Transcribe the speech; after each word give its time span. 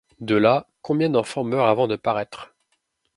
De 0.19 0.33
là, 0.33 0.67
combien 0.81 1.11
d'enfants 1.11 1.43
meurent 1.43 1.67
avant 1.67 1.87
de 1.87 1.95
paraître. 1.95 2.55